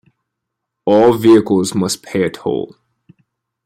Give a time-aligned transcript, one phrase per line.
[0.83, 2.75] All vehicles must pay a toll.